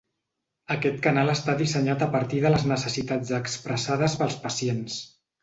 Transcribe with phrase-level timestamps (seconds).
[0.75, 4.99] Aquest canal està dissenyat a partir de les necessitats expressades pels pacients.